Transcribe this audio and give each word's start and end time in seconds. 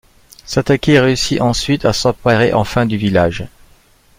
Satake 0.45 0.85
réussit 0.87 1.41
ensuite 1.41 1.85
à 1.85 1.93
s'emparer 1.93 2.53
enfin 2.55 2.87
du 2.87 2.97
village. 2.97 3.45